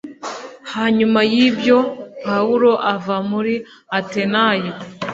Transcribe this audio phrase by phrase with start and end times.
[0.73, 1.77] Hanyuma y ibyo
[2.23, 3.53] Pawulo ava muri
[3.97, 4.69] Atenayi